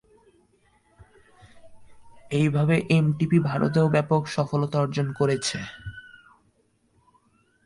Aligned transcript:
এইভাবে 2.31 2.75
এমটিভি 2.89 3.37
ভারতেও 3.49 3.87
ব্যাপক 3.89 4.21
সফলতা 4.27 4.77
অর্জন 4.79 5.07
করেছে। 5.13 5.57